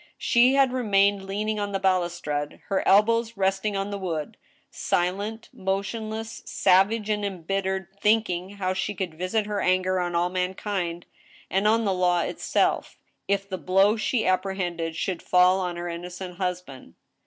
[0.17, 4.35] She had remained leaning on the balustrade, her elbows resting on the wood,
[4.71, 11.05] silent, motionless, savage, and embittered, thinking how she could visit her anger on all mankind,
[11.51, 16.37] and on the law itself* if the blow she apprehended should fall on her innocent
[16.37, 16.95] husband.